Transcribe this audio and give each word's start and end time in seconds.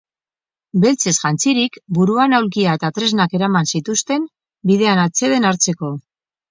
Beltzez 0.85 1.13
jantzirik, 1.17 1.77
buruan 1.99 2.35
aulkia 2.39 2.73
eta 2.81 2.93
tresnak 2.97 3.39
eramaten 3.41 3.73
zituzten, 3.77 4.29
bidean 4.73 5.07
atseden 5.09 5.49
hartzeko. 5.53 5.97